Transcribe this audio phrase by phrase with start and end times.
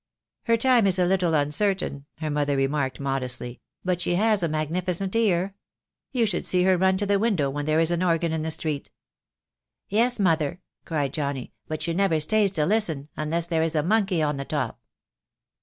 [0.45, 5.15] "Her time is a little uncertain," her mother remarked modestly; "but she has a magnificent
[5.15, 5.53] ear.
[6.11, 6.63] You should THE DAY WILL COME.
[6.63, 8.89] 233 see her run to the window when there is an organ in the street."
[9.89, 14.23] "Yes, mother," cried Johnny, "but she never stays to listen unless there is a monkey
[14.23, 14.79] on the top."